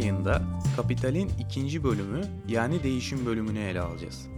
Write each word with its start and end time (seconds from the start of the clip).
Yayında 0.00 0.42
Kapital'in 0.76 1.30
ikinci 1.38 1.84
bölümü 1.84 2.22
yani 2.48 2.82
değişim 2.82 3.26
bölümünü 3.26 3.58
ele 3.58 3.80
alacağız. 3.80 4.28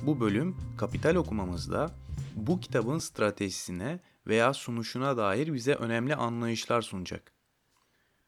Bu 0.00 0.20
bölüm 0.20 0.56
Kapital 0.78 1.14
okumamızda 1.14 1.90
bu 2.36 2.60
kitabın 2.60 2.98
stratejisine 2.98 4.00
veya 4.26 4.54
sunuşuna 4.54 5.16
dair 5.16 5.54
bize 5.54 5.74
önemli 5.74 6.14
anlayışlar 6.16 6.82
sunacak. 6.82 7.32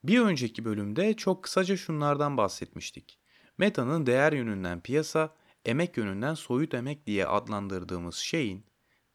Bir 0.03 0.19
önceki 0.19 0.65
bölümde 0.65 1.13
çok 1.13 1.43
kısaca 1.43 1.77
şunlardan 1.77 2.37
bahsetmiştik. 2.37 3.19
Meta'nın 3.57 4.05
değer 4.05 4.33
yönünden 4.33 4.81
piyasa, 4.81 5.35
emek 5.65 5.97
yönünden 5.97 6.33
soyut 6.33 6.73
emek 6.73 7.07
diye 7.07 7.27
adlandırdığımız 7.27 8.15
şeyin 8.15 8.65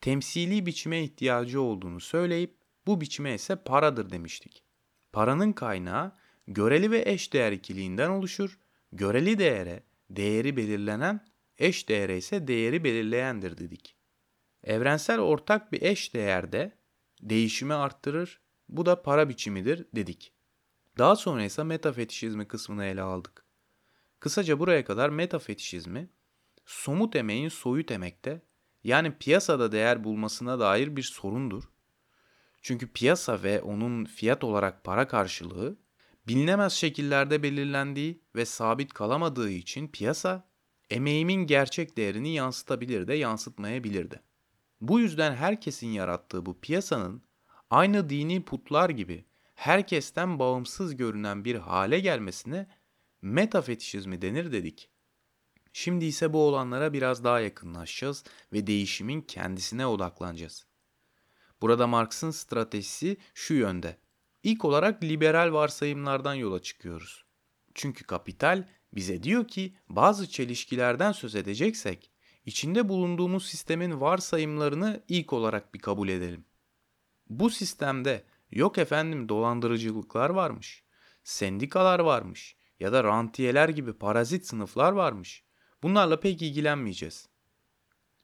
temsili 0.00 0.66
biçime 0.66 1.02
ihtiyacı 1.02 1.60
olduğunu 1.60 2.00
söyleyip 2.00 2.56
bu 2.86 3.00
biçime 3.00 3.34
ise 3.34 3.56
paradır 3.56 4.10
demiştik. 4.10 4.64
Paranın 5.12 5.52
kaynağı 5.52 6.20
göreli 6.48 6.90
ve 6.90 7.02
eş 7.06 7.32
değer 7.32 7.52
ikiliğinden 7.52 8.10
oluşur. 8.10 8.58
Göreli 8.92 9.38
değere 9.38 9.82
değeri 10.10 10.56
belirlenen, 10.56 11.26
eş 11.58 11.88
değere 11.88 12.16
ise 12.16 12.46
değeri 12.46 12.84
belirleyendir 12.84 13.58
dedik. 13.58 13.96
Evrensel 14.64 15.20
ortak 15.20 15.72
bir 15.72 15.82
eş 15.82 16.14
değerde 16.14 16.72
değişimi 17.22 17.74
arttırır. 17.74 18.40
Bu 18.68 18.86
da 18.86 19.02
para 19.02 19.28
biçimidir 19.28 19.86
dedik. 19.94 20.32
Daha 20.98 21.16
sonra 21.16 21.44
ise 21.44 21.62
metafetişizmi 21.62 22.48
kısmını 22.48 22.84
ele 22.84 23.02
aldık. 23.02 23.44
Kısaca 24.20 24.58
buraya 24.58 24.84
kadar 24.84 25.08
metafetişizmi 25.08 26.10
somut 26.66 27.16
emeğin 27.16 27.48
soyut 27.48 27.90
emekte 27.90 28.42
yani 28.84 29.18
piyasada 29.18 29.72
değer 29.72 30.04
bulmasına 30.04 30.60
dair 30.60 30.96
bir 30.96 31.02
sorundur. 31.02 31.64
Çünkü 32.62 32.92
piyasa 32.92 33.42
ve 33.42 33.62
onun 33.62 34.04
fiyat 34.04 34.44
olarak 34.44 34.84
para 34.84 35.08
karşılığı 35.08 35.76
bilinemez 36.28 36.72
şekillerde 36.72 37.42
belirlendiği 37.42 38.22
ve 38.36 38.44
sabit 38.44 38.92
kalamadığı 38.92 39.50
için 39.50 39.88
piyasa 39.88 40.48
emeğimin 40.90 41.46
gerçek 41.46 41.96
değerini 41.96 42.34
yansıtabilir 42.34 43.08
de 43.08 43.14
yansıtmayabilir 43.14 44.10
de. 44.10 44.20
Bu 44.80 45.00
yüzden 45.00 45.34
herkesin 45.34 45.88
yarattığı 45.88 46.46
bu 46.46 46.60
piyasanın 46.60 47.22
aynı 47.70 48.10
dini 48.10 48.44
putlar 48.44 48.90
gibi 48.90 49.24
herkesten 49.54 50.38
bağımsız 50.38 50.96
görünen 50.96 51.44
bir 51.44 51.54
hale 51.54 52.00
gelmesine 52.00 52.66
metafetişizmi 53.22 54.22
denir 54.22 54.52
dedik. 54.52 54.90
Şimdi 55.72 56.04
ise 56.04 56.32
bu 56.32 56.42
olanlara 56.42 56.92
biraz 56.92 57.24
daha 57.24 57.40
yakınlaşacağız 57.40 58.24
ve 58.52 58.66
değişimin 58.66 59.20
kendisine 59.20 59.86
odaklanacağız. 59.86 60.66
Burada 61.62 61.86
Marx'ın 61.86 62.30
stratejisi 62.30 63.16
şu 63.34 63.54
yönde. 63.54 63.96
İlk 64.42 64.64
olarak 64.64 65.04
liberal 65.04 65.52
varsayımlardan 65.52 66.34
yola 66.34 66.62
çıkıyoruz. 66.62 67.24
Çünkü 67.74 68.04
kapital 68.04 68.68
bize 68.92 69.22
diyor 69.22 69.48
ki 69.48 69.74
bazı 69.88 70.28
çelişkilerden 70.28 71.12
söz 71.12 71.34
edeceksek 71.34 72.10
içinde 72.46 72.88
bulunduğumuz 72.88 73.46
sistemin 73.46 74.00
varsayımlarını 74.00 75.04
ilk 75.08 75.32
olarak 75.32 75.74
bir 75.74 75.78
kabul 75.78 76.08
edelim. 76.08 76.44
Bu 77.28 77.50
sistemde 77.50 78.24
yok 78.50 78.78
efendim 78.78 79.28
dolandırıcılıklar 79.28 80.30
varmış, 80.30 80.84
sendikalar 81.24 81.98
varmış 81.98 82.56
ya 82.80 82.92
da 82.92 83.04
rantiyeler 83.04 83.68
gibi 83.68 83.92
parazit 83.92 84.46
sınıflar 84.46 84.92
varmış. 84.92 85.44
Bunlarla 85.82 86.20
pek 86.20 86.42
ilgilenmeyeceğiz. 86.42 87.28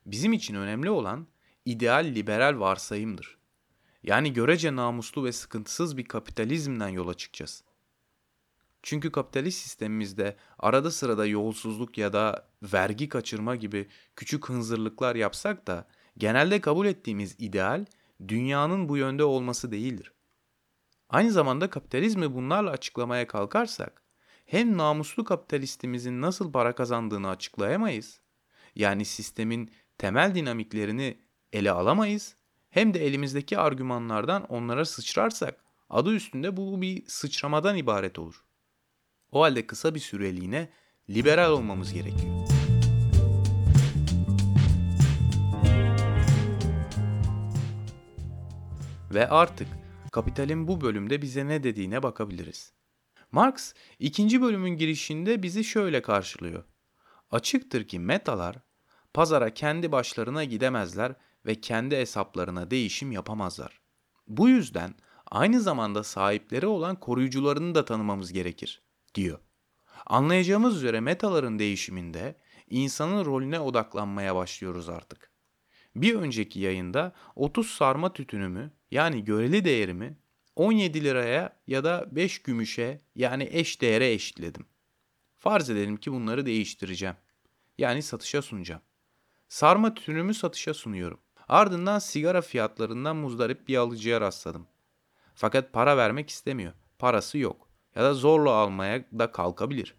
Bizim 0.06 0.32
için 0.32 0.54
önemli 0.54 0.90
olan 0.90 1.26
ideal 1.64 2.04
liberal 2.04 2.60
varsayımdır. 2.60 3.38
Yani 4.06 4.32
görece 4.32 4.76
namuslu 4.76 5.24
ve 5.24 5.32
sıkıntısız 5.32 5.96
bir 5.96 6.04
kapitalizmden 6.04 6.88
yola 6.88 7.14
çıkacağız. 7.14 7.64
Çünkü 8.82 9.12
kapitalist 9.12 9.62
sistemimizde 9.62 10.36
arada 10.58 10.90
sırada 10.90 11.26
yolsuzluk 11.26 11.98
ya 11.98 12.12
da 12.12 12.48
vergi 12.62 13.08
kaçırma 13.08 13.56
gibi 13.56 13.88
küçük 14.16 14.48
hınzırlıklar 14.48 15.16
yapsak 15.16 15.66
da 15.66 15.88
genelde 16.18 16.60
kabul 16.60 16.86
ettiğimiz 16.86 17.36
ideal 17.38 17.84
dünyanın 18.28 18.88
bu 18.88 18.96
yönde 18.96 19.24
olması 19.24 19.72
değildir. 19.72 20.12
Aynı 21.08 21.32
zamanda 21.32 21.70
kapitalizmi 21.70 22.34
bunlarla 22.34 22.70
açıklamaya 22.70 23.26
kalkarsak 23.26 24.02
hem 24.46 24.76
namuslu 24.76 25.24
kapitalistimizin 25.24 26.20
nasıl 26.22 26.52
para 26.52 26.74
kazandığını 26.74 27.28
açıklayamayız. 27.28 28.20
Yani 28.74 29.04
sistemin 29.04 29.70
temel 29.98 30.34
dinamiklerini 30.34 31.18
ele 31.52 31.70
alamayız. 31.70 32.36
Hem 32.76 32.94
de 32.94 33.06
elimizdeki 33.06 33.58
argümanlardan 33.58 34.44
onlara 34.44 34.84
sıçrarsak 34.84 35.64
adı 35.90 36.14
üstünde 36.14 36.56
bu 36.56 36.80
bir 36.80 37.04
sıçramadan 37.06 37.76
ibaret 37.76 38.18
olur. 38.18 38.44
O 39.32 39.42
halde 39.42 39.66
kısa 39.66 39.94
bir 39.94 40.00
süreliğine 40.00 40.70
liberal 41.10 41.52
olmamız 41.52 41.92
gerekiyor. 41.92 42.48
Ve 49.14 49.28
artık 49.28 49.68
kapitalin 50.12 50.68
bu 50.68 50.80
bölümde 50.80 51.22
bize 51.22 51.46
ne 51.46 51.62
dediğine 51.62 52.02
bakabiliriz. 52.02 52.72
Marx 53.32 53.72
ikinci 53.98 54.42
bölümün 54.42 54.76
girişinde 54.76 55.42
bizi 55.42 55.64
şöyle 55.64 56.02
karşılıyor. 56.02 56.64
Açıktır 57.30 57.88
ki 57.88 57.98
metalar 57.98 58.56
pazara 59.14 59.54
kendi 59.54 59.92
başlarına 59.92 60.44
gidemezler 60.44 61.14
ve 61.46 61.60
kendi 61.60 61.96
hesaplarına 61.96 62.70
değişim 62.70 63.12
yapamazlar. 63.12 63.80
Bu 64.28 64.48
yüzden 64.48 64.94
aynı 65.30 65.60
zamanda 65.60 66.04
sahipleri 66.04 66.66
olan 66.66 67.00
koruyucularını 67.00 67.74
da 67.74 67.84
tanımamız 67.84 68.32
gerekir, 68.32 68.82
diyor. 69.14 69.38
Anlayacağımız 70.06 70.76
üzere 70.76 71.00
metaların 71.00 71.58
değişiminde 71.58 72.36
insanın 72.70 73.24
rolüne 73.24 73.60
odaklanmaya 73.60 74.34
başlıyoruz 74.36 74.88
artık. 74.88 75.30
Bir 75.96 76.14
önceki 76.14 76.60
yayında 76.60 77.12
30 77.36 77.70
sarma 77.70 78.12
tütünümü 78.12 78.72
yani 78.90 79.24
göreli 79.24 79.64
değerimi 79.64 80.18
17 80.56 81.04
liraya 81.04 81.60
ya 81.66 81.84
da 81.84 82.08
5 82.12 82.42
gümüşe 82.42 83.00
yani 83.14 83.48
eş 83.52 83.80
değere 83.80 84.12
eşitledim. 84.12 84.66
Farz 85.36 85.70
edelim 85.70 85.96
ki 85.96 86.12
bunları 86.12 86.46
değiştireceğim. 86.46 87.16
Yani 87.78 88.02
satışa 88.02 88.42
sunacağım. 88.42 88.82
Sarma 89.48 89.94
tütünümü 89.94 90.34
satışa 90.34 90.74
sunuyorum. 90.74 91.20
Ardından 91.48 91.98
sigara 91.98 92.42
fiyatlarından 92.42 93.16
muzdarip 93.16 93.68
bir 93.68 93.76
alıcıya 93.76 94.20
rastladım. 94.20 94.66
Fakat 95.34 95.72
para 95.72 95.96
vermek 95.96 96.30
istemiyor. 96.30 96.72
Parası 96.98 97.38
yok. 97.38 97.68
Ya 97.94 98.02
da 98.02 98.14
zorla 98.14 98.50
almaya 98.50 99.04
da 99.18 99.32
kalkabilir. 99.32 99.94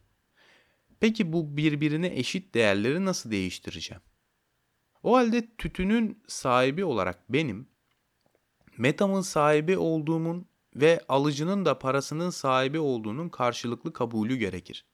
Peki 0.99 1.33
bu 1.33 1.57
birbirine 1.57 2.07
eşit 2.07 2.53
değerleri 2.55 3.05
nasıl 3.05 3.31
değiştireceğim? 3.31 4.01
O 5.03 5.15
halde 5.15 5.55
tütünün 5.57 6.23
sahibi 6.27 6.85
olarak 6.85 7.29
benim, 7.29 7.67
metamın 8.77 9.21
sahibi 9.21 9.77
olduğumun 9.77 10.45
ve 10.75 11.05
alıcının 11.09 11.65
da 11.65 11.79
parasının 11.79 12.29
sahibi 12.29 12.79
olduğunun 12.79 13.29
karşılıklı 13.29 13.93
kabulü 13.93 14.35
gerekir. 14.35 14.85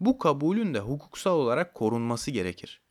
Bu 0.00 0.18
kabulün 0.18 0.74
de 0.74 0.80
hukuksal 0.80 1.38
olarak 1.38 1.74
korunması 1.74 2.30
gerekir. 2.30 2.82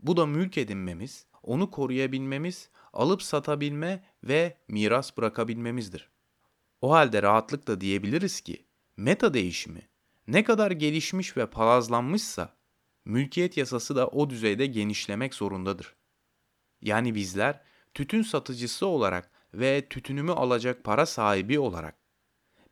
Bu 0.00 0.16
da 0.16 0.26
mülk 0.26 0.58
edinmemiz, 0.58 1.26
onu 1.48 1.70
koruyabilmemiz, 1.70 2.68
alıp 2.92 3.22
satabilme 3.22 4.04
ve 4.24 4.56
miras 4.68 5.16
bırakabilmemizdir. 5.16 6.08
O 6.80 6.92
halde 6.92 7.22
rahatlıkla 7.22 7.80
diyebiliriz 7.80 8.40
ki 8.40 8.66
meta 8.96 9.34
değişimi 9.34 9.88
ne 10.26 10.44
kadar 10.44 10.70
gelişmiş 10.70 11.36
ve 11.36 11.46
palazlanmışsa 11.46 12.56
mülkiyet 13.04 13.56
yasası 13.56 13.96
da 13.96 14.08
o 14.08 14.30
düzeyde 14.30 14.66
genişlemek 14.66 15.34
zorundadır. 15.34 15.94
Yani 16.82 17.14
bizler 17.14 17.60
tütün 17.94 18.22
satıcısı 18.22 18.86
olarak 18.86 19.30
ve 19.54 19.88
tütünümü 19.88 20.32
alacak 20.32 20.84
para 20.84 21.06
sahibi 21.06 21.58
olarak 21.58 21.98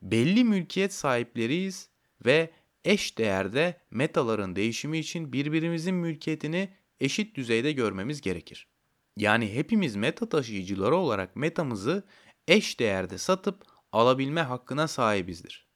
belli 0.02 0.44
mülkiyet 0.44 0.94
sahipleriyiz 0.94 1.88
ve 2.26 2.50
eş 2.84 3.18
değerde 3.18 3.80
metaların 3.90 4.56
değişimi 4.56 4.98
için 4.98 5.32
birbirimizin 5.32 5.94
mülkiyetini 5.94 6.68
eşit 7.00 7.36
düzeyde 7.36 7.72
görmemiz 7.72 8.20
gerekir. 8.20 8.68
Yani 9.16 9.54
hepimiz 9.54 9.96
meta 9.96 10.28
taşıyıcıları 10.28 10.96
olarak 10.96 11.36
metamızı 11.36 12.06
eş 12.48 12.80
değerde 12.80 13.18
satıp 13.18 13.64
alabilme 13.92 14.40
hakkına 14.40 14.88
sahibizdir. 14.88 15.66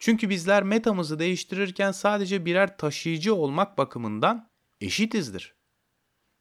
Çünkü 0.00 0.30
bizler 0.30 0.62
metamızı 0.62 1.18
değiştirirken 1.18 1.92
sadece 1.92 2.44
birer 2.44 2.78
taşıyıcı 2.78 3.34
olmak 3.34 3.78
bakımından 3.78 4.50
eşitizdir. 4.80 5.54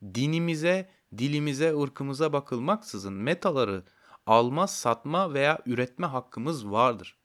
Dinimize, 0.03 0.89
dilimize, 1.17 1.79
ırkımıza 1.79 2.33
bakılmaksızın 2.33 3.13
metaları 3.13 3.83
alma, 4.25 4.67
satma 4.67 5.33
veya 5.33 5.59
üretme 5.65 6.07
hakkımız 6.07 6.71
vardır. 6.71 7.18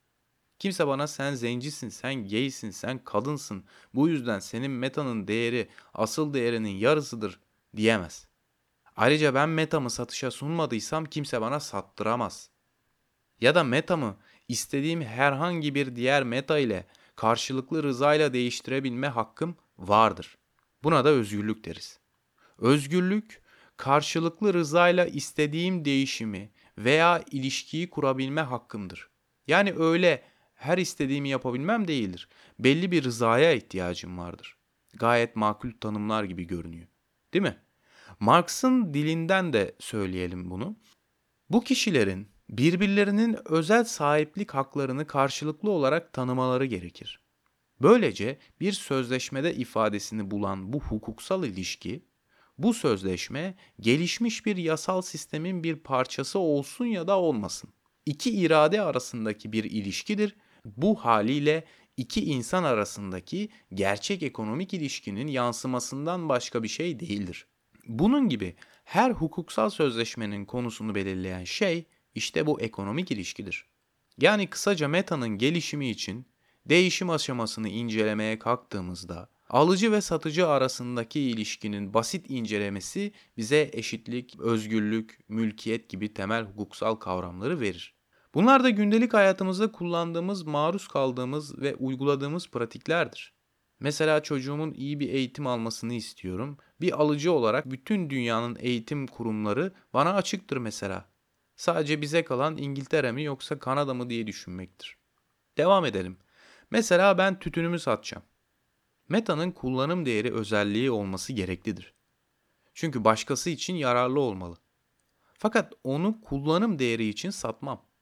Kimse 0.64 0.86
bana 0.86 1.06
sen 1.06 1.34
zencisin, 1.34 1.88
sen 1.88 2.28
gaysin, 2.28 2.70
sen 2.70 2.98
kadınsın. 2.98 3.64
Bu 3.94 4.08
yüzden 4.08 4.38
senin 4.38 4.70
metanın 4.70 5.28
değeri 5.28 5.68
asıl 5.94 6.34
değerinin 6.34 6.76
yarısıdır 6.76 7.40
diyemez. 7.76 8.26
Ayrıca 8.96 9.34
ben 9.34 9.48
metamı 9.48 9.90
satışa 9.90 10.30
sunmadıysam 10.30 11.04
kimse 11.04 11.40
bana 11.40 11.60
sattıramaz. 11.60 12.50
Ya 13.40 13.54
da 13.54 13.64
metamı 13.64 14.16
istediğim 14.48 15.02
herhangi 15.02 15.74
bir 15.74 15.96
diğer 15.96 16.22
meta 16.22 16.58
ile 16.58 16.86
karşılıklı 17.16 17.82
rızayla 17.82 18.32
değiştirebilme 18.32 19.08
hakkım 19.08 19.56
vardır. 19.78 20.38
Buna 20.82 21.04
da 21.04 21.08
özgürlük 21.08 21.64
deriz. 21.64 21.98
Özgürlük, 22.58 23.42
karşılıklı 23.76 24.54
rızayla 24.54 25.06
istediğim 25.06 25.84
değişimi 25.84 26.50
veya 26.78 27.24
ilişkiyi 27.30 27.90
kurabilme 27.90 28.40
hakkımdır. 28.40 29.08
Yani 29.46 29.74
öyle 29.78 30.33
her 30.64 30.78
istediğimi 30.78 31.28
yapabilmem 31.28 31.88
değildir. 31.88 32.28
Belli 32.58 32.90
bir 32.90 33.04
rızaya 33.04 33.52
ihtiyacım 33.52 34.18
vardır. 34.18 34.56
Gayet 34.94 35.36
makul 35.36 35.70
tanımlar 35.80 36.24
gibi 36.24 36.44
görünüyor. 36.46 36.86
Değil 37.34 37.42
mi? 37.42 37.56
Marx'ın 38.20 38.94
dilinden 38.94 39.52
de 39.52 39.74
söyleyelim 39.78 40.50
bunu. 40.50 40.76
Bu 41.50 41.64
kişilerin 41.64 42.28
birbirlerinin 42.50 43.36
özel 43.44 43.84
sahiplik 43.84 44.54
haklarını 44.54 45.06
karşılıklı 45.06 45.70
olarak 45.70 46.12
tanımaları 46.12 46.64
gerekir. 46.64 47.20
Böylece 47.82 48.38
bir 48.60 48.72
sözleşmede 48.72 49.54
ifadesini 49.54 50.30
bulan 50.30 50.72
bu 50.72 50.80
hukuksal 50.80 51.44
ilişki, 51.44 52.04
bu 52.58 52.74
sözleşme 52.74 53.54
gelişmiş 53.80 54.46
bir 54.46 54.56
yasal 54.56 55.02
sistemin 55.02 55.64
bir 55.64 55.76
parçası 55.76 56.38
olsun 56.38 56.84
ya 56.84 57.06
da 57.06 57.18
olmasın. 57.18 57.70
İki 58.06 58.30
irade 58.30 58.82
arasındaki 58.82 59.52
bir 59.52 59.64
ilişkidir. 59.64 60.36
Bu 60.64 60.94
haliyle 60.94 61.64
iki 61.96 62.24
insan 62.24 62.64
arasındaki 62.64 63.48
gerçek 63.74 64.22
ekonomik 64.22 64.74
ilişkinin 64.74 65.26
yansımasından 65.26 66.28
başka 66.28 66.62
bir 66.62 66.68
şey 66.68 67.00
değildir. 67.00 67.46
Bunun 67.86 68.28
gibi 68.28 68.56
her 68.84 69.10
hukuksal 69.10 69.70
sözleşmenin 69.70 70.44
konusunu 70.44 70.94
belirleyen 70.94 71.44
şey 71.44 71.84
işte 72.14 72.46
bu 72.46 72.60
ekonomik 72.60 73.10
ilişkidir. 73.10 73.66
Yani 74.20 74.46
kısaca 74.46 74.88
metanın 74.88 75.38
gelişimi 75.38 75.90
için 75.90 76.26
değişim 76.66 77.10
aşamasını 77.10 77.68
incelemeye 77.68 78.38
kalktığımızda 78.38 79.28
alıcı 79.48 79.92
ve 79.92 80.00
satıcı 80.00 80.48
arasındaki 80.48 81.20
ilişkinin 81.20 81.94
basit 81.94 82.30
incelemesi 82.30 83.12
bize 83.36 83.70
eşitlik, 83.72 84.40
özgürlük, 84.40 85.18
mülkiyet 85.28 85.88
gibi 85.88 86.14
temel 86.14 86.44
hukuksal 86.44 86.94
kavramları 86.94 87.60
verir. 87.60 87.93
Bunlar 88.34 88.64
da 88.64 88.70
gündelik 88.70 89.14
hayatımızda 89.14 89.72
kullandığımız, 89.72 90.42
maruz 90.42 90.88
kaldığımız 90.88 91.58
ve 91.58 91.74
uyguladığımız 91.74 92.48
pratiklerdir. 92.48 93.34
Mesela 93.80 94.22
çocuğumun 94.22 94.72
iyi 94.72 95.00
bir 95.00 95.08
eğitim 95.08 95.46
almasını 95.46 95.94
istiyorum. 95.94 96.58
Bir 96.80 97.00
alıcı 97.00 97.32
olarak 97.32 97.70
bütün 97.70 98.10
dünyanın 98.10 98.56
eğitim 98.60 99.06
kurumları 99.06 99.72
bana 99.92 100.14
açıktır 100.14 100.56
mesela. 100.56 101.04
Sadece 101.56 102.00
bize 102.00 102.24
kalan 102.24 102.56
İngiltere 102.56 103.12
mi 103.12 103.22
yoksa 103.22 103.58
Kanada 103.58 103.94
mı 103.94 104.10
diye 104.10 104.26
düşünmektir. 104.26 104.98
Devam 105.58 105.84
edelim. 105.84 106.18
Mesela 106.70 107.18
ben 107.18 107.38
tütünümü 107.38 107.78
satacağım. 107.78 108.24
Meta'nın 109.08 109.50
kullanım 109.50 110.06
değeri 110.06 110.34
özelliği 110.34 110.90
olması 110.90 111.32
gereklidir. 111.32 111.94
Çünkü 112.74 113.04
başkası 113.04 113.50
için 113.50 113.74
yararlı 113.74 114.20
olmalı. 114.20 114.56
Fakat 115.38 115.72
onu 115.84 116.20
kullanım 116.20 116.78
değeri 116.78 117.08
için 117.08 117.30
satmam. 117.30 117.93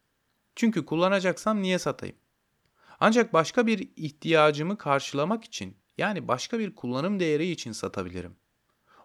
Çünkü 0.56 0.86
kullanacaksam 0.86 1.62
niye 1.62 1.78
satayım? 1.78 2.16
Ancak 3.00 3.32
başka 3.32 3.66
bir 3.66 3.90
ihtiyacımı 3.96 4.78
karşılamak 4.78 5.44
için 5.44 5.76
yani 5.98 6.28
başka 6.28 6.58
bir 6.58 6.74
kullanım 6.74 7.20
değeri 7.20 7.50
için 7.50 7.72
satabilirim. 7.72 8.36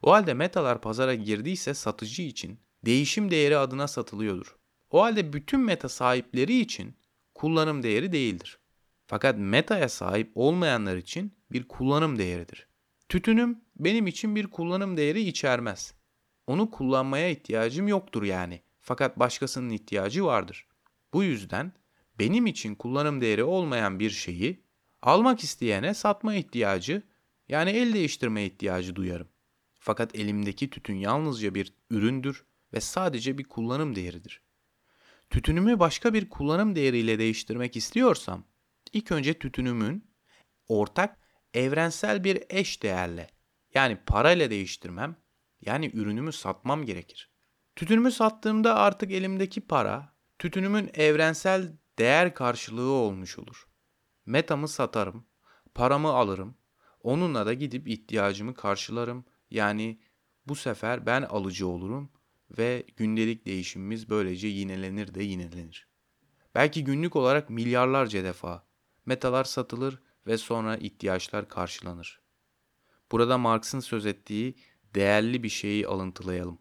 O 0.01 0.11
halde 0.11 0.33
metalar 0.33 0.81
pazara 0.81 1.15
girdiyse 1.15 1.73
satıcı 1.73 2.21
için 2.21 2.59
değişim 2.85 3.31
değeri 3.31 3.57
adına 3.57 3.87
satılıyordur. 3.87 4.55
O 4.91 5.03
halde 5.03 5.33
bütün 5.33 5.59
meta 5.59 5.89
sahipleri 5.89 6.59
için 6.59 6.97
kullanım 7.35 7.83
değeri 7.83 8.11
değildir. 8.11 8.59
Fakat 9.07 9.35
metaya 9.37 9.89
sahip 9.89 10.31
olmayanlar 10.35 10.95
için 10.95 11.37
bir 11.51 11.67
kullanım 11.67 12.19
değeridir. 12.19 12.67
Tütünüm 13.09 13.61
benim 13.75 14.07
için 14.07 14.35
bir 14.35 14.47
kullanım 14.47 14.97
değeri 14.97 15.21
içermez. 15.21 15.93
Onu 16.47 16.71
kullanmaya 16.71 17.29
ihtiyacım 17.29 17.87
yoktur 17.87 18.23
yani. 18.23 18.61
Fakat 18.79 19.19
başkasının 19.19 19.69
ihtiyacı 19.69 20.25
vardır. 20.25 20.67
Bu 21.13 21.23
yüzden 21.23 21.73
benim 22.19 22.45
için 22.45 22.75
kullanım 22.75 23.21
değeri 23.21 23.43
olmayan 23.43 23.99
bir 23.99 24.09
şeyi 24.09 24.63
almak 25.01 25.43
isteyene 25.43 25.93
satma 25.93 26.35
ihtiyacı 26.35 27.03
yani 27.49 27.69
el 27.69 27.93
değiştirme 27.93 28.45
ihtiyacı 28.45 28.95
duyarım. 28.95 29.27
Fakat 29.79 30.15
elimdeki 30.15 30.69
tütün 30.69 30.95
yalnızca 30.95 31.55
bir 31.55 31.73
üründür 31.89 32.45
ve 32.73 32.81
sadece 32.81 33.37
bir 33.37 33.43
kullanım 33.43 33.95
değeridir. 33.95 34.41
Tütünümü 35.29 35.79
başka 35.79 36.13
bir 36.13 36.29
kullanım 36.29 36.75
değeriyle 36.75 37.19
değiştirmek 37.19 37.75
istiyorsam 37.75 38.43
ilk 38.93 39.11
önce 39.11 39.33
tütünümün 39.33 40.11
ortak 40.67 41.19
evrensel 41.53 42.23
bir 42.23 42.43
eş 42.49 42.83
değerle 42.83 43.29
yani 43.73 43.97
parayla 44.05 44.49
değiştirmem 44.49 45.15
yani 45.61 45.91
ürünümü 45.93 46.31
satmam 46.31 46.85
gerekir. 46.85 47.31
Tütünümü 47.75 48.11
sattığımda 48.11 48.75
artık 48.75 49.11
elimdeki 49.11 49.61
para 49.61 50.16
tütünümün 50.39 50.89
evrensel 50.93 51.73
değer 51.99 52.33
karşılığı 52.33 52.91
olmuş 52.91 53.39
olur. 53.39 53.67
Metamı 54.25 54.67
satarım, 54.67 55.25
paramı 55.75 56.09
alırım, 56.09 56.57
onunla 57.03 57.45
da 57.45 57.53
gidip 57.53 57.87
ihtiyacımı 57.87 58.53
karşılarım. 58.53 59.25
Yani 59.51 59.99
bu 60.47 60.55
sefer 60.55 61.05
ben 61.05 61.21
alıcı 61.21 61.67
olurum 61.67 62.11
ve 62.57 62.83
gündelik 62.95 63.45
değişimimiz 63.45 64.09
böylece 64.09 64.47
yinelenir 64.47 65.13
de 65.13 65.23
yinelenir. 65.23 65.87
Belki 66.55 66.83
günlük 66.83 67.15
olarak 67.15 67.49
milyarlarca 67.49 68.23
defa 68.23 68.67
metalar 69.05 69.43
satılır 69.43 69.99
ve 70.27 70.37
sonra 70.37 70.77
ihtiyaçlar 70.77 71.49
karşılanır. 71.49 72.21
Burada 73.11 73.37
Marx'ın 73.37 73.79
söz 73.79 74.05
ettiği 74.05 74.55
değerli 74.95 75.43
bir 75.43 75.49
şeyi 75.49 75.87
alıntılayalım. 75.87 76.59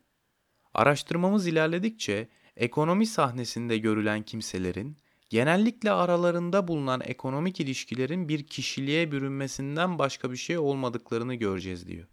Araştırmamız 0.75 1.47
ilerledikçe 1.47 2.29
ekonomi 2.57 3.07
sahnesinde 3.07 3.79
görülen 3.79 4.23
kimselerin 4.23 4.99
genellikle 5.31 5.91
aralarında 5.91 6.69
bulunan 6.69 7.01
ekonomik 7.05 7.61
ilişkilerin 7.61 8.29
bir 8.29 8.47
kişiliğe 8.47 9.13
bürünmesinden 9.13 9.99
başka 9.99 10.33
bir 10.33 10.37
şey 10.37 10.59
olmadıklarını 10.59 11.35
göreceğiz 11.35 11.87
diyor. 11.87 12.09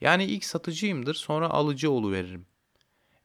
Yani 0.00 0.24
ilk 0.24 0.44
satıcıyımdır 0.44 1.14
sonra 1.14 1.50
alıcı 1.50 1.90
oluveririm. 1.90 2.46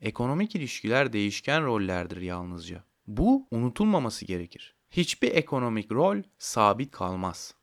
Ekonomik 0.01 0.55
ilişkiler 0.55 1.13
değişken 1.13 1.65
rollerdir 1.65 2.21
yalnızca. 2.21 2.83
Bu 3.07 3.47
unutulmaması 3.51 4.25
gerekir. 4.25 4.75
Hiçbir 4.91 5.31
ekonomik 5.31 5.91
rol 5.91 6.17
sabit 6.37 6.91
kalmaz. 6.91 7.53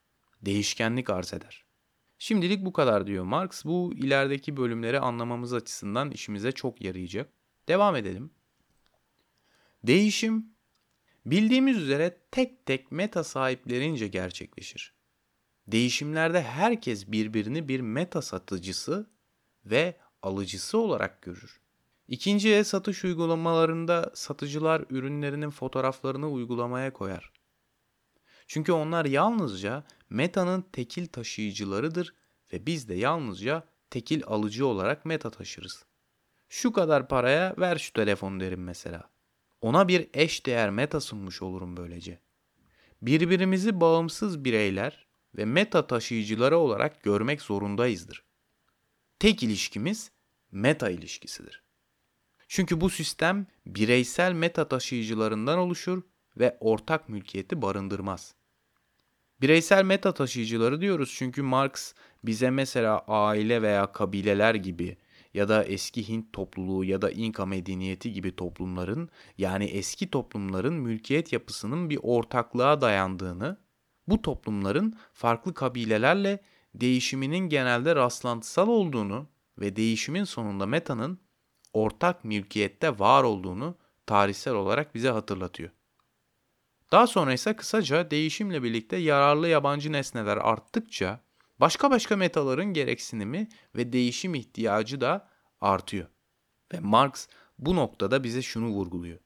Değişkenlik 0.43 1.11
arz 1.11 1.35
eder. 1.35 1.64
Şimdilik 2.19 2.64
bu 2.64 2.73
kadar 2.73 3.07
diyor 3.07 3.25
Marx. 3.25 3.64
Bu 3.64 3.95
ilerideki 3.95 4.57
bölümleri 4.57 5.00
anlamamız 5.00 5.52
açısından 5.52 6.11
işimize 6.11 6.52
çok 6.52 6.83
yarayacak. 6.83 7.33
Devam 7.69 7.97
edelim. 7.97 8.31
Değişim 9.87 10.47
bildiğimiz 11.26 11.76
üzere 11.76 12.16
tek 12.31 12.66
tek 12.66 12.93
meta 12.93 13.25
sahiplerince 13.25 14.09
gerçekleşir. 14.09 14.95
Değişimlerde 15.66 16.43
herkes 16.43 17.07
birbirini 17.07 17.69
bir 17.69 17.81
meta 17.81 18.23
satıcısı 18.23 19.11
ve 19.64 19.97
alıcısı 20.23 20.78
olarak 20.78 21.23
görür. 21.23 21.61
İkinci 22.09 22.49
el 22.49 22.64
satış 22.64 23.05
uygulamalarında 23.05 24.11
satıcılar 24.14 24.85
ürünlerinin 24.90 25.50
fotoğraflarını 25.50 26.31
uygulamaya 26.31 26.93
koyar. 26.93 27.33
Çünkü 28.47 28.73
onlar 28.73 29.05
yalnızca 29.05 29.85
metanın 30.11 30.64
tekil 30.73 31.07
taşıyıcılarıdır 31.07 32.14
ve 32.52 32.66
biz 32.66 32.88
de 32.88 32.95
yalnızca 32.95 33.62
tekil 33.90 34.23
alıcı 34.26 34.66
olarak 34.66 35.05
meta 35.05 35.31
taşırız. 35.31 35.85
Şu 36.49 36.73
kadar 36.73 37.09
paraya 37.09 37.55
ver 37.59 37.78
şu 37.78 37.93
telefonu 37.93 38.40
derim 38.40 38.64
mesela. 38.64 39.15
Ona 39.61 39.89
bir 39.89 40.09
eş 40.15 40.47
değer 40.47 40.71
meta 40.71 41.01
sunmuş 41.01 41.43
olurum 41.43 41.77
böylece. 41.77 42.19
Birbirimizi 43.03 43.81
bağımsız 43.81 44.45
bireyler 44.45 45.07
ve 45.35 45.45
meta 45.45 45.87
taşıyıcıları 45.87 46.59
olarak 46.59 47.03
görmek 47.03 47.43
zorundayızdır. 47.43 48.25
Tek 49.19 49.43
ilişkimiz 49.43 50.11
meta 50.53 50.91
ilişkisidir. 50.91 51.63
Çünkü 52.49 52.81
bu 52.81 52.91
sistem 52.91 53.47
bireysel 53.67 54.33
meta 54.33 54.69
taşıyıcılarından 54.69 55.59
oluşur 55.59 56.03
ve 56.37 56.57
ortak 56.61 57.09
mülkiyeti 57.09 57.63
barındırmaz. 57.63 58.35
Bireysel 59.41 59.85
meta 59.85 60.15
taşıyıcıları 60.15 60.81
diyoruz 60.81 61.15
çünkü 61.19 61.43
Marx 61.43 61.95
bize 62.25 62.51
mesela 62.51 62.99
aile 62.99 63.63
veya 63.63 63.93
kabileler 63.93 64.55
gibi 64.55 64.97
ya 65.37 65.49
da 65.49 65.64
eski 65.64 66.09
Hint 66.09 66.33
topluluğu 66.33 66.85
ya 66.85 67.02
da 67.02 67.11
İnka 67.11 67.47
medeniyeti 67.47 68.12
gibi 68.12 68.37
toplumların 68.37 69.09
yani 69.38 69.64
eski 69.64 70.11
toplumların 70.11 70.75
mülkiyet 70.75 71.33
yapısının 71.33 71.90
bir 71.90 71.99
ortaklığa 72.02 72.81
dayandığını, 72.81 73.57
bu 74.09 74.23
toplumların 74.23 74.99
farklı 75.12 75.55
kabilelerle 75.55 76.40
değişiminin 76.75 77.38
genelde 77.49 77.97
rastlantısal 77.97 78.69
olduğunu 78.69 79.28
ve 79.59 79.76
değişimin 79.76 80.25
sonunda 80.25 80.66
metanın 80.66 81.21
ortak 81.73 82.25
mülkiyette 82.25 82.99
var 82.99 83.23
olduğunu 83.23 83.76
tarihsel 84.07 84.55
olarak 84.55 84.95
bize 84.95 85.11
hatırlatıyor. 85.11 85.71
Daha 86.93 87.07
sonra 87.07 87.33
ise 87.33 87.57
kısaca 87.57 88.11
değişimle 88.11 88.62
birlikte 88.62 88.97
yararlı 88.97 89.49
yabancı 89.49 89.93
nesneler 89.93 90.37
arttıkça 90.37 91.21
başka 91.61 91.91
başka 91.91 92.17
metaların 92.17 92.73
gereksinimi 92.73 93.49
ve 93.77 93.93
değişim 93.93 94.35
ihtiyacı 94.35 95.01
da 95.01 95.29
artıyor. 95.61 96.07
Ve 96.73 96.81
Marx 96.81 97.29
bu 97.59 97.77
noktada 97.77 98.25
bize 98.25 98.43
şunu 98.43 98.69
vurguluyor. 98.69 99.19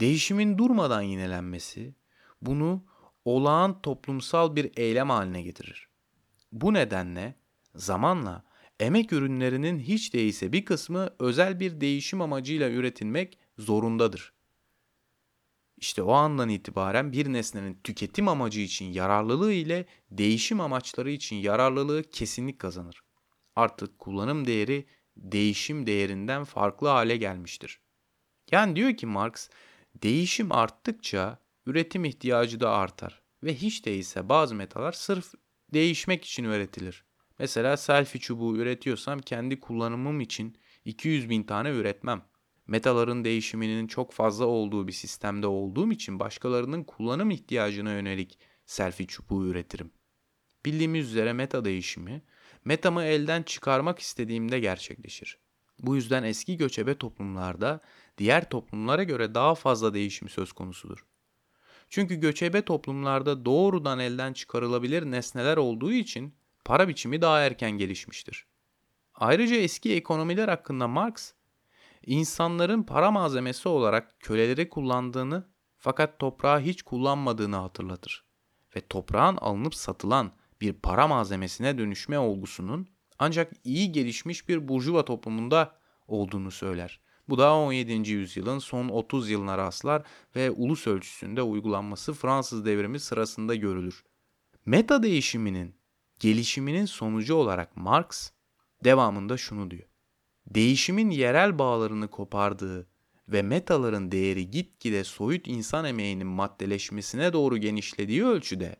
Değişimin 0.00 0.58
durmadan 0.58 1.02
yinelenmesi 1.02 1.94
bunu 2.42 2.84
olağan 3.24 3.82
toplumsal 3.82 4.56
bir 4.56 4.72
eylem 4.76 5.10
haline 5.10 5.42
getirir. 5.42 5.88
Bu 6.52 6.74
nedenle 6.74 7.34
zamanla 7.74 8.44
emek 8.80 9.12
ürünlerinin 9.12 9.78
hiç 9.78 10.14
değilse 10.14 10.52
bir 10.52 10.64
kısmı 10.64 11.10
özel 11.18 11.60
bir 11.60 11.80
değişim 11.80 12.20
amacıyla 12.20 12.70
üretilmek 12.70 13.38
zorundadır. 13.58 14.33
İşte 15.76 16.02
o 16.02 16.12
andan 16.12 16.48
itibaren 16.48 17.12
bir 17.12 17.32
nesnenin 17.32 17.80
tüketim 17.84 18.28
amacı 18.28 18.60
için 18.60 18.84
yararlılığı 18.84 19.52
ile 19.52 19.86
değişim 20.10 20.60
amaçları 20.60 21.10
için 21.10 21.36
yararlılığı 21.36 22.02
kesinlik 22.02 22.58
kazanır. 22.58 23.00
Artık 23.56 23.98
kullanım 23.98 24.46
değeri 24.46 24.86
değişim 25.16 25.86
değerinden 25.86 26.44
farklı 26.44 26.88
hale 26.88 27.16
gelmiştir. 27.16 27.80
Yani 28.50 28.76
diyor 28.76 28.96
ki 28.96 29.06
Marx, 29.06 29.48
değişim 30.02 30.52
arttıkça 30.52 31.38
üretim 31.66 32.04
ihtiyacı 32.04 32.60
da 32.60 32.70
artar 32.70 33.22
ve 33.42 33.54
hiç 33.54 33.86
değilse 33.86 34.28
bazı 34.28 34.54
metaller 34.54 34.92
sırf 34.92 35.34
değişmek 35.74 36.24
için 36.24 36.44
üretilir. 36.44 37.04
Mesela 37.38 37.76
selfie 37.76 38.20
çubuğu 38.20 38.56
üretiyorsam 38.56 39.18
kendi 39.18 39.60
kullanımım 39.60 40.20
için 40.20 40.58
200 40.84 41.30
bin 41.30 41.42
tane 41.42 41.70
üretmem. 41.70 42.22
Metaların 42.66 43.24
değişiminin 43.24 43.86
çok 43.86 44.12
fazla 44.12 44.44
olduğu 44.44 44.88
bir 44.88 44.92
sistemde 44.92 45.46
olduğum 45.46 45.92
için 45.92 46.20
başkalarının 46.20 46.84
kullanım 46.84 47.30
ihtiyacına 47.30 47.92
yönelik 47.92 48.38
selfie 48.66 49.06
çubuğu 49.06 49.46
üretirim. 49.46 49.90
Bildiğimiz 50.66 51.10
üzere 51.10 51.32
meta 51.32 51.64
değişimi, 51.64 52.22
metamı 52.64 53.02
elden 53.02 53.42
çıkarmak 53.42 53.98
istediğimde 53.98 54.60
gerçekleşir. 54.60 55.38
Bu 55.78 55.96
yüzden 55.96 56.22
eski 56.22 56.56
göçebe 56.56 56.94
toplumlarda 56.98 57.80
diğer 58.18 58.50
toplumlara 58.50 59.02
göre 59.02 59.34
daha 59.34 59.54
fazla 59.54 59.94
değişim 59.94 60.28
söz 60.28 60.52
konusudur. 60.52 61.04
Çünkü 61.88 62.14
göçebe 62.14 62.62
toplumlarda 62.62 63.44
doğrudan 63.44 63.98
elden 63.98 64.32
çıkarılabilir 64.32 65.10
nesneler 65.10 65.56
olduğu 65.56 65.92
için 65.92 66.34
para 66.64 66.88
biçimi 66.88 67.20
daha 67.20 67.40
erken 67.40 67.70
gelişmiştir. 67.70 68.46
Ayrıca 69.14 69.56
eski 69.56 69.94
ekonomiler 69.94 70.48
hakkında 70.48 70.88
Marx, 70.88 71.32
insanların 72.06 72.82
para 72.82 73.10
malzemesi 73.10 73.68
olarak 73.68 74.20
köleleri 74.20 74.68
kullandığını 74.68 75.48
fakat 75.78 76.18
toprağı 76.18 76.60
hiç 76.60 76.82
kullanmadığını 76.82 77.56
hatırlatır 77.56 78.24
ve 78.76 78.80
toprağın 78.80 79.36
alınıp 79.36 79.74
satılan 79.74 80.32
bir 80.60 80.72
para 80.72 81.08
malzemesine 81.08 81.78
dönüşme 81.78 82.18
olgusunun 82.18 82.88
ancak 83.18 83.52
iyi 83.64 83.92
gelişmiş 83.92 84.48
bir 84.48 84.68
burjuva 84.68 85.04
toplumunda 85.04 85.78
olduğunu 86.06 86.50
söyler. 86.50 87.00
Bu 87.28 87.38
da 87.38 87.54
17. 87.54 88.10
yüzyılın 88.10 88.58
son 88.58 88.88
30 88.88 89.30
yılına 89.30 89.58
rastlar 89.58 90.02
ve 90.36 90.50
ulus 90.50 90.86
ölçüsünde 90.86 91.42
uygulanması 91.42 92.12
Fransız 92.12 92.64
devrimi 92.64 93.00
sırasında 93.00 93.54
görülür. 93.54 94.04
Meta 94.66 95.02
değişiminin 95.02 95.76
gelişiminin 96.20 96.86
sonucu 96.86 97.34
olarak 97.34 97.76
Marx 97.76 98.30
devamında 98.84 99.36
şunu 99.36 99.70
diyor. 99.70 99.93
Değişimin 100.46 101.10
yerel 101.10 101.58
bağlarını 101.58 102.08
kopardığı 102.08 102.86
ve 103.28 103.42
metaların 103.42 104.12
değeri 104.12 104.50
gitgide 104.50 105.04
soyut 105.04 105.48
insan 105.48 105.84
emeğinin 105.84 106.26
maddeleşmesine 106.26 107.32
doğru 107.32 107.56
genişlediği 107.56 108.24
ölçüde 108.24 108.76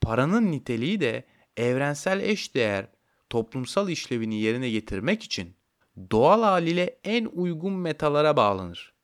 paranın 0.00 0.52
niteliği 0.52 1.00
de 1.00 1.24
evrensel 1.56 2.20
eş 2.20 2.54
değer 2.54 2.88
toplumsal 3.30 3.88
işlevini 3.88 4.40
yerine 4.40 4.70
getirmek 4.70 5.22
için 5.22 5.56
doğal 6.10 6.42
haliyle 6.42 6.98
en 7.04 7.24
uygun 7.24 7.72
metalara 7.72 8.36
bağlanır. 8.36 8.94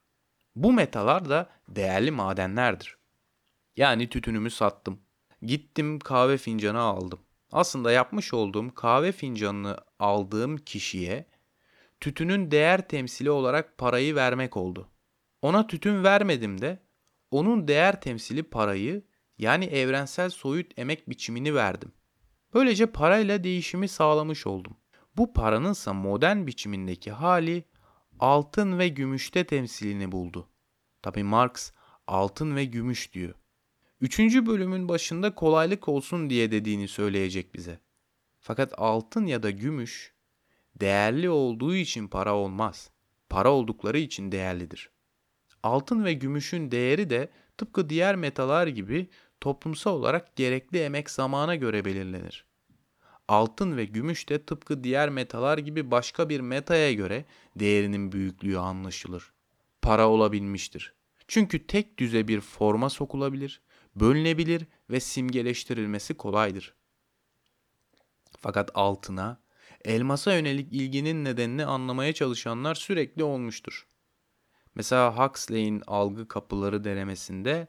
Bu 0.57 0.73
metalar 0.73 1.29
da 1.29 1.51
değerli 1.69 2.11
madenlerdir. 2.11 2.99
Yani 3.77 4.09
tütünümü 4.09 4.51
sattım. 4.51 5.01
Gittim 5.43 5.99
kahve 5.99 6.39
fincanı 6.39 6.81
aldım. 6.81 7.19
Aslında 7.53 7.93
yapmış 7.93 8.35
olduğum 8.35 8.75
kahve 8.75 9.13
fincanını 9.13 9.79
aldığım 9.99 10.57
kişiye 10.57 11.27
tütünün 12.01 12.51
değer 12.51 12.89
temsili 12.89 13.31
olarak 13.31 13.79
parayı 13.79 14.15
vermek 14.15 14.57
oldu. 14.57 14.89
Ona 15.43 15.67
tütün 15.67 16.05
vermedim 16.05 16.61
de 16.61 16.79
onun 17.31 17.69
değer 17.69 18.01
temsili 18.01 18.43
parayı 18.43 19.03
yani 19.39 19.65
evrensel 19.65 20.31
soyut 20.31 20.79
emek 20.79 21.11
biçimini 21.11 21.55
verdim. 21.55 21.93
Böylece 22.55 22.87
parayla 22.87 23.45
değişimi 23.45 23.89
sağlamış 23.89 24.47
oldum. 24.47 24.77
Bu 25.17 25.33
paranınsa 25.33 25.93
modern 25.93 26.47
biçimindeki 26.47 27.11
hali 27.11 27.65
altın 28.21 28.79
ve 28.79 28.89
gümüşte 28.89 29.45
temsilini 29.45 30.13
buldu. 30.13 30.49
Tabi 31.03 31.23
Marx 31.23 31.73
altın 32.07 32.57
ve 32.57 32.65
gümüş 32.65 33.15
diyor. 33.15 33.35
Üçüncü 34.01 34.47
bölümün 34.47 34.89
başında 34.89 35.35
kolaylık 35.35 35.89
olsun 35.89 36.31
diye 36.31 36.51
dediğini 36.51 36.89
söyleyecek 36.89 37.55
bize. 37.55 37.79
Fakat 38.41 38.73
altın 38.77 39.27
ya 39.27 39.43
da 39.43 39.51
gümüş 39.51 40.15
değerli 40.81 41.31
olduğu 41.31 41.75
için 41.75 42.09
para 42.09 42.35
olmaz. 42.35 42.91
Para 43.29 43.53
oldukları 43.53 43.99
için 43.99 44.33
değerlidir. 44.33 44.91
Altın 45.63 46.05
ve 46.05 46.13
gümüşün 46.13 46.71
değeri 46.71 47.11
de 47.11 47.31
tıpkı 47.59 47.91
diğer 47.91 48.17
metalar 48.17 48.67
gibi 48.67 49.09
toplumsal 49.41 49.95
olarak 49.95 50.37
gerekli 50.37 50.79
emek 50.79 51.11
zamana 51.11 51.55
göre 51.55 51.85
belirlenir. 51.85 52.45
Altın 53.29 53.77
ve 53.77 53.85
gümüş 53.85 54.29
de 54.29 54.45
tıpkı 54.45 54.85
diğer 54.85 55.09
metalar 55.09 55.59
gibi 55.59 55.91
başka 55.91 56.29
bir 56.29 56.41
metaya 56.41 56.93
göre 56.93 57.25
değerinin 57.57 58.13
büyüklüğü 58.13 58.59
anlaşılır. 58.59 59.33
Para 59.83 60.09
olabilmiştir. 60.09 60.95
Çünkü 61.29 61.67
tek 61.67 61.99
düze 61.99 62.29
bir 62.29 62.41
forma 62.41 62.91
sokulabilir, 62.91 63.61
bölünebilir 63.97 64.67
ve 64.91 65.01
simgeleştirilmesi 65.01 66.15
kolaydır. 66.15 66.75
Fakat 68.41 68.71
altına, 68.75 69.41
elmasa 69.85 70.35
yönelik 70.35 70.73
ilginin 70.73 71.25
nedenini 71.25 71.65
anlamaya 71.65 72.13
çalışanlar 72.13 72.75
sürekli 72.75 73.23
olmuştur. 73.25 73.87
Mesela 74.75 75.17
Huxley'in 75.19 75.83
algı 75.87 76.29
kapıları 76.29 76.85
denemesinde 76.85 77.69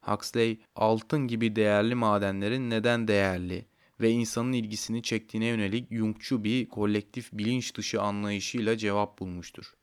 Huxley 0.00 0.60
altın 0.76 1.28
gibi 1.28 1.56
değerli 1.56 1.94
madenlerin 1.94 2.70
neden 2.70 3.08
değerli 3.08 3.66
ve 4.00 4.10
insanın 4.10 4.52
ilgisini 4.52 5.02
çektiğine 5.02 5.46
yönelik 5.46 5.90
Jungçu 5.90 6.44
bir 6.44 6.68
kolektif 6.68 7.32
bilinç 7.32 7.76
dışı 7.76 8.02
anlayışıyla 8.02 8.76
cevap 8.76 9.18
bulmuştur. 9.18 9.74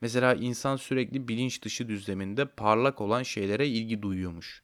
Mesela 0.00 0.34
insan 0.34 0.76
sürekli 0.76 1.28
bilinç 1.28 1.62
dışı 1.62 1.88
düzleminde 1.88 2.44
parlak 2.44 3.00
olan 3.00 3.22
şeylere 3.22 3.68
ilgi 3.68 4.02
duyuyormuş. 4.02 4.62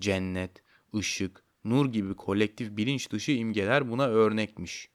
Cennet, 0.00 0.62
ışık, 0.94 1.44
nur 1.64 1.92
gibi 1.92 2.14
kolektif 2.14 2.76
bilinç 2.76 3.10
dışı 3.10 3.32
imgeler 3.32 3.90
buna 3.90 4.06
örnekmiş. 4.06 4.90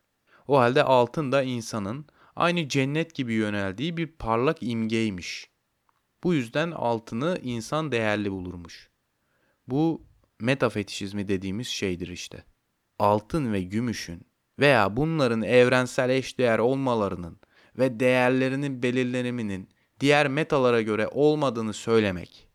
O 0.47 0.59
halde 0.59 0.83
altın 0.83 1.31
da 1.31 1.43
insanın 1.43 2.05
aynı 2.35 2.69
cennet 2.69 3.15
gibi 3.15 3.33
yöneldiği 3.33 3.97
bir 3.97 4.07
parlak 4.07 4.57
imgeymiş. 4.61 5.49
Bu 6.23 6.33
yüzden 6.33 6.71
altını 6.71 7.39
insan 7.43 7.91
değerli 7.91 8.31
bulurmuş. 8.31 8.89
Bu 9.67 10.03
metafetişizmi 10.39 11.27
dediğimiz 11.27 11.67
şeydir 11.67 12.07
işte. 12.07 12.43
Altın 12.99 13.53
ve 13.53 13.61
gümüşün 13.61 14.21
veya 14.59 14.97
bunların 14.97 15.41
evrensel 15.41 16.09
eşdeğer 16.09 16.59
olmalarının 16.59 17.39
ve 17.77 17.99
değerlerinin 17.99 18.83
belirleniminin 18.83 19.69
diğer 19.99 20.27
metalara 20.27 20.81
göre 20.81 21.07
olmadığını 21.07 21.73
söylemek 21.73 22.47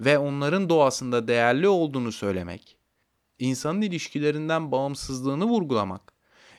ve 0.00 0.18
onların 0.18 0.68
doğasında 0.68 1.28
değerli 1.28 1.68
olduğunu 1.68 2.12
söylemek, 2.12 2.76
insanın 3.38 3.80
ilişkilerinden 3.80 4.72
bağımsızlığını 4.72 5.44
vurgulamak, 5.44 6.12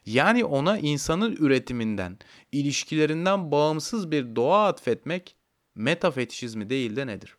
yani 0.06 0.46
ona 0.46 0.78
insanın 0.78 1.36
üretiminden, 1.36 2.18
ilişkilerinden 2.52 3.52
bağımsız 3.52 4.12
bir 4.12 4.36
doğa 4.36 4.68
atfetmek 4.68 5.38
metafetişizmi 5.76 6.70
değil 6.70 6.96
de 6.96 7.08
nedir? 7.08 7.38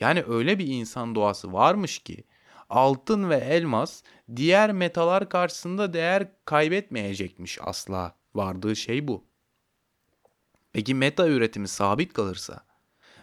Yani 0.00 0.24
öyle 0.28 0.58
bir 0.58 0.66
insan 0.66 1.14
doğası 1.14 1.52
varmış 1.52 1.98
ki 1.98 2.24
altın 2.70 3.30
ve 3.30 3.36
elmas 3.36 4.02
diğer 4.36 4.72
metalar 4.72 5.28
karşısında 5.28 5.92
değer 5.92 6.32
kaybetmeyecekmiş 6.44 7.58
asla. 7.62 8.20
Vardığı 8.34 8.76
şey 8.76 9.08
bu. 9.08 9.24
Peki 10.72 10.94
meta 10.94 11.28
üretimi 11.28 11.68
sabit 11.68 12.12
kalırsa 12.12 12.64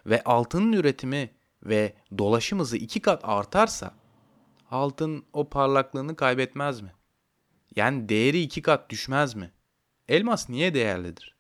ve 0.05 0.23
altının 0.23 0.73
üretimi 0.73 1.31
ve 1.63 1.93
dolaşım 2.17 2.59
hızı 2.59 2.77
iki 2.77 2.99
kat 2.99 3.21
artarsa 3.23 3.93
altın 4.71 5.25
o 5.33 5.49
parlaklığını 5.49 6.15
kaybetmez 6.15 6.81
mi? 6.81 6.91
Yani 7.75 8.09
değeri 8.09 8.41
iki 8.41 8.61
kat 8.61 8.89
düşmez 8.89 9.35
mi? 9.35 9.51
Elmas 10.07 10.49
niye 10.49 10.73
değerlidir? 10.73 11.35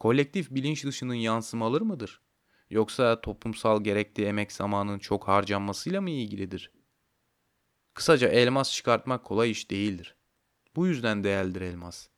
Kolektif 0.00 0.50
bilinç 0.50 0.84
dışının 0.84 1.14
yansımaları 1.14 1.84
mıdır? 1.84 2.20
yoksa 2.70 3.20
toplumsal 3.20 3.84
gerekli 3.84 4.24
emek 4.24 4.52
zamanının 4.52 4.98
çok 4.98 5.28
harcanmasıyla 5.28 6.00
mı 6.00 6.10
ilgilidir? 6.10 6.72
Kısaca 7.94 8.28
elmas 8.28 8.72
çıkartmak 8.72 9.24
kolay 9.24 9.50
iş 9.50 9.70
değildir. 9.70 10.16
Bu 10.76 10.86
yüzden 10.86 11.24
değerlidir 11.24 11.60
elmas. 11.60 12.08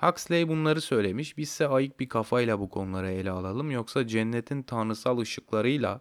Huxley 0.00 0.48
bunları 0.48 0.80
söylemiş, 0.80 1.38
bizse 1.38 1.68
ayık 1.68 2.00
bir 2.00 2.08
kafayla 2.08 2.60
bu 2.60 2.68
konuları 2.70 3.10
ele 3.10 3.30
alalım 3.30 3.70
yoksa 3.70 4.06
cennetin 4.06 4.62
tanrısal 4.62 5.18
ışıklarıyla 5.18 6.00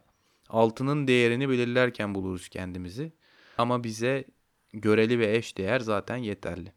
altının 0.49 1.07
değerini 1.07 1.49
belirlerken 1.49 2.15
buluruz 2.15 2.49
kendimizi. 2.49 3.13
Ama 3.57 3.83
bize 3.83 4.25
göreli 4.73 5.19
ve 5.19 5.35
eş 5.35 5.57
değer 5.57 5.79
zaten 5.79 6.17
yeterli. 6.17 6.73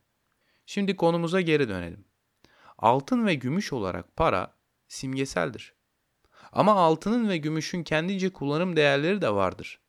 Şimdi 0.66 0.96
konumuza 0.96 1.40
geri 1.40 1.68
dönelim. 1.68 2.04
Altın 2.78 3.26
ve 3.26 3.34
gümüş 3.34 3.72
olarak 3.72 4.16
para 4.16 4.54
simgeseldir. 4.88 5.74
Ama 6.52 6.72
altının 6.72 7.28
ve 7.28 7.36
gümüşün 7.36 7.82
kendince 7.82 8.30
kullanım 8.32 8.76
değerleri 8.76 9.22
de 9.22 9.34
vardır. 9.34 9.80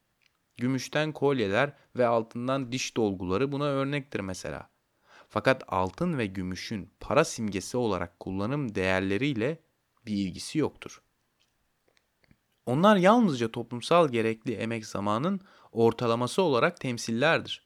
Gümüşten 0.57 1.12
kolyeler 1.12 1.74
ve 1.95 2.07
altından 2.07 2.71
diş 2.71 2.97
dolguları 2.97 3.51
buna 3.51 3.65
örnektir 3.65 4.19
mesela. 4.19 4.69
Fakat 5.29 5.63
altın 5.67 6.17
ve 6.17 6.25
gümüşün 6.25 6.93
para 7.00 7.25
simgesi 7.25 7.77
olarak 7.77 8.19
kullanım 8.19 8.75
değerleriyle 8.75 9.59
bir 10.05 10.13
ilgisi 10.13 10.59
yoktur. 10.59 11.01
Onlar 12.65 12.95
yalnızca 12.97 13.51
toplumsal 13.51 14.09
gerekli 14.09 14.53
emek 14.53 14.85
zamanın 14.85 15.41
ortalaması 15.71 16.41
olarak 16.41 16.79
temsillerdir. 16.79 17.64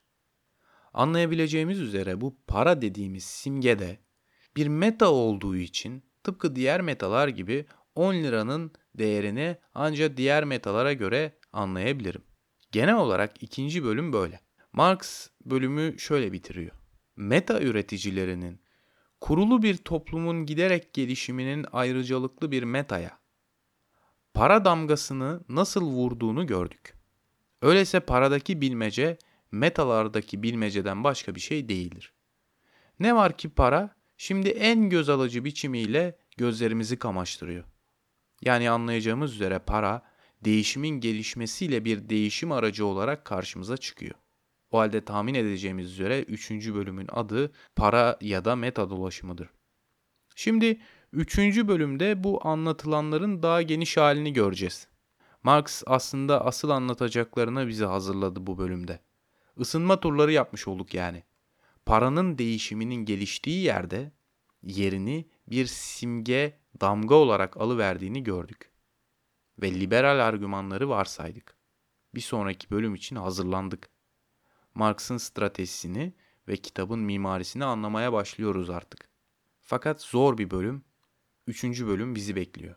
Anlayabileceğimiz 0.94 1.80
üzere 1.80 2.22
bu 2.22 2.38
para 2.48 2.82
dediğimiz 2.82 3.24
simgede 3.24 4.00
bir 4.56 4.68
meta 4.68 5.12
olduğu 5.12 5.56
için 5.56 6.04
tıpkı 6.24 6.56
diğer 6.56 6.82
metalar 6.82 7.28
gibi 7.28 7.66
10 7.96 8.14
liranın 8.14 8.72
değerini 8.96 9.58
ancak 9.74 10.18
diğer 10.18 10.44
metalara 10.44 10.94
göre 10.94 11.38
anlayabilirim. 11.54 12.22
Genel 12.72 12.96
olarak 12.96 13.44
ikinci 13.44 13.84
bölüm 13.84 14.14
böyle. 14.14 14.40
Marx 14.74 15.30
bölümü 15.46 16.00
şöyle 16.00 16.32
bitiriyor. 16.32 16.72
Meta 17.16 17.62
üreticilerinin 17.62 18.62
kurulu 19.22 19.64
bir 19.64 19.78
toplumun 19.78 20.46
giderek 20.46 20.94
gelişiminin 20.94 21.66
ayrıcalıklı 21.72 22.52
bir 22.52 22.64
metaya 22.64 23.20
para 24.34 24.66
damgasını 24.66 25.42
nasıl 25.50 25.84
vurduğunu 25.84 26.48
gördük. 26.48 26.94
Öyleyse 27.62 28.00
paradaki 28.00 28.62
bilmece 28.62 29.18
metalardaki 29.52 30.44
bilmeceden 30.44 31.04
başka 31.04 31.36
bir 31.36 31.40
şey 31.40 31.70
değildir. 31.70 32.14
Ne 33.00 33.16
var 33.16 33.38
ki 33.38 33.50
para 33.50 33.96
şimdi 34.18 34.50
en 34.50 34.90
göz 34.90 35.10
alıcı 35.10 35.46
biçimiyle 35.46 36.18
gözlerimizi 36.38 37.00
kamaştırıyor. 37.00 37.64
Yani 38.42 38.70
anlayacağımız 38.70 39.34
üzere 39.34 39.60
para 39.60 40.02
değişimin 40.42 41.00
gelişmesiyle 41.00 41.86
bir 41.86 42.10
değişim 42.10 42.52
aracı 42.52 42.86
olarak 42.86 43.26
karşımıza 43.26 43.78
çıkıyor. 43.78 44.16
O 44.72 44.80
halde 44.80 45.06
tahmin 45.06 45.34
edeceğimiz 45.34 45.92
üzere 45.92 46.22
3. 46.22 46.52
bölümün 46.52 47.08
adı 47.12 47.52
para 47.76 48.18
ya 48.22 48.46
da 48.46 48.56
meta 48.56 48.90
dolaşımıdır. 48.90 49.50
Şimdi 50.36 50.82
3. 51.14 51.38
bölümde 51.38 52.24
bu 52.24 52.48
anlatılanların 52.48 53.44
daha 53.44 53.62
geniş 53.62 53.98
halini 53.98 54.34
göreceğiz. 54.34 54.88
Marx 55.44 55.84
aslında 55.86 56.46
asıl 56.46 56.70
anlatacaklarına 56.70 57.68
bizi 57.68 57.86
hazırladı 57.86 58.48
bu 58.48 58.58
bölümde. 58.58 59.00
Isınma 59.60 60.00
turları 60.00 60.32
yapmış 60.32 60.68
olduk 60.68 60.94
yani. 60.94 61.24
Paranın 61.86 62.38
değişiminin 62.38 63.06
geliştiği 63.06 63.64
yerde 63.64 64.12
yerini 64.64 65.30
bir 65.48 65.66
simge, 65.66 66.60
damga 66.82 67.16
olarak 67.16 67.58
alıverdiğini 67.58 68.24
gördük. 68.24 68.72
Ve 69.62 69.74
liberal 69.74 70.28
argümanları 70.28 70.90
varsaydık. 70.90 71.58
Bir 72.16 72.22
sonraki 72.22 72.70
bölüm 72.72 72.96
için 72.96 73.16
hazırlandık. 73.16 73.90
Marx'ın 74.76 75.18
stratejisini 75.18 76.14
ve 76.48 76.58
kitabın 76.58 77.00
mimarisini 77.00 77.66
anlamaya 77.66 78.14
başlıyoruz 78.14 78.70
artık. 78.70 79.10
Fakat 79.62 80.02
zor 80.02 80.38
bir 80.38 80.52
bölüm, 80.52 80.84
üçüncü 81.48 81.88
bölüm 81.88 82.16
bizi 82.16 82.36
bekliyor. 82.36 82.76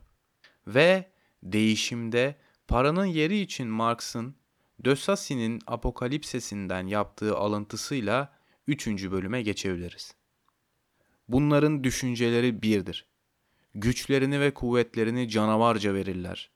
Ve 0.67 1.11
değişimde 1.43 2.35
paranın 2.67 3.05
yeri 3.05 3.39
için 3.39 3.67
Marx'ın 3.67 4.35
Dössasi'nin 4.85 5.61
Apokalipsesinden 5.67 6.87
yaptığı 6.87 7.37
alıntısıyla 7.37 8.33
üçüncü 8.67 9.11
bölüme 9.11 9.41
geçebiliriz. 9.41 10.15
Bunların 11.27 11.83
düşünceleri 11.83 12.61
birdir. 12.61 13.07
Güçlerini 13.75 14.39
ve 14.39 14.53
kuvvetlerini 14.53 15.29
canavarca 15.29 15.93
verirler 15.93 16.51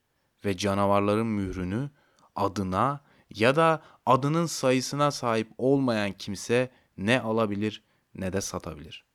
ve 0.45 0.57
canavarların 0.57 1.27
mührünü 1.27 1.89
adına 2.35 3.01
ya 3.29 3.55
da 3.55 3.83
adının 4.05 4.45
sayısına 4.45 5.11
sahip 5.11 5.47
olmayan 5.57 6.11
kimse 6.11 6.71
ne 6.97 7.21
alabilir 7.21 7.83
ne 8.15 8.33
de 8.33 8.41
satabilir. 8.41 9.07